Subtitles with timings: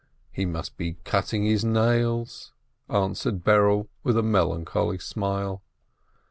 [0.31, 2.53] "He must be cutting his nails/'
[2.89, 5.61] answered Berele, with a melancholy smile.